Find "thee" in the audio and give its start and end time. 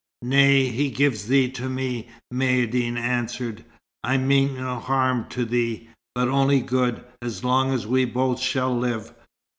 1.27-1.47, 5.45-5.89